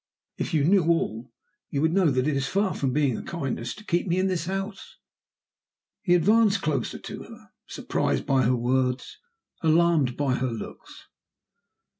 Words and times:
If 0.39 0.55
you 0.55 0.63
knew 0.63 0.83
all, 0.85 1.31
you 1.69 1.79
would 1.83 1.91
know 1.93 2.09
that 2.09 2.27
it 2.27 2.35
is 2.35 2.47
far 2.47 2.73
from 2.73 2.91
being 2.91 3.15
a 3.15 3.21
kindness 3.21 3.75
to 3.75 3.81
me 3.81 3.85
to 3.85 3.91
keep 3.91 4.07
me 4.07 4.17
in 4.17 4.25
this 4.25 4.45
house." 4.45 4.97
He 6.01 6.15
advanced 6.15 6.63
closer 6.63 6.97
to 6.97 7.21
her 7.21 7.51
surprised 7.67 8.25
by 8.25 8.41
her 8.45 8.55
words, 8.55 9.19
alarmed 9.61 10.17
by 10.17 10.33
her 10.37 10.49
looks. 10.49 11.05